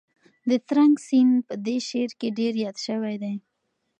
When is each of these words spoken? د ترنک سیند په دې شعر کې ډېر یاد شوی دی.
د 0.49 0.51
ترنک 0.67 0.95
سیند 1.07 1.33
په 1.47 1.53
دې 1.65 1.77
شعر 1.87 2.11
کې 2.19 2.27
ډېر 2.37 2.53
یاد 2.63 2.77
شوی 2.85 3.15
دی. 3.23 3.35